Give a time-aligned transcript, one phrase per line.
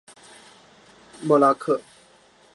[1.21, 1.79] 默拉克。